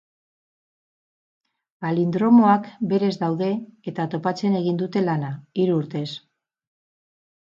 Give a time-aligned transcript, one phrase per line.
[1.83, 3.49] Palindromoak berez daude
[3.91, 5.29] eta topatzen egin dute lana,
[5.65, 6.07] hiru urtez.